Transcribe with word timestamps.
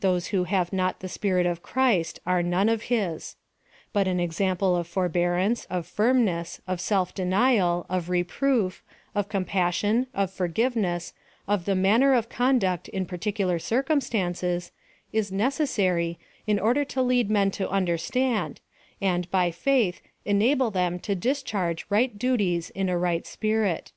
Those 0.00 0.26
who 0.26 0.44
have 0.44 0.70
not 0.70 1.00
the 1.00 1.08
Spirit 1.08 1.46
of 1.46 1.62
Christ 1.62 2.20
are 2.26 2.42
none 2.42 2.68
of 2.68 2.82
his. 2.94 3.36
But 3.94 4.06
an 4.06 4.20
example 4.20 4.76
of 4.76 4.86
forbearance, 4.86 5.64
of 5.70 5.86
firmness, 5.86 6.60
of 6.68 6.78
self 6.78 7.14
denial, 7.14 7.86
of 7.88 8.10
reproof, 8.10 8.82
of 9.14 9.30
compassion, 9.30 10.08
of 10.12 10.30
forgiveness, 10.30 11.14
of 11.48 11.64
the 11.64 11.74
manner 11.74 12.12
of 12.12 12.28
conduct 12.28 12.90
in 12.90 13.06
particular 13.06 13.58
circumstances, 13.58 14.72
is 15.10 15.32
necessary, 15.32 16.18
in 16.46 16.58
order 16.58 16.84
to 16.84 17.00
lead 17.00 17.30
men 17.30 17.50
to 17.52 17.70
understand, 17.70 18.60
and, 19.00 19.30
by 19.30 19.50
faith, 19.50 20.02
enable 20.26 20.70
them 20.70 20.98
to 20.98 21.14
discharge 21.14 21.86
right 21.88 22.18
duties 22.18 22.68
in 22.68 22.90
a 22.90 22.98
right 22.98 23.26
spirit. 23.26 23.92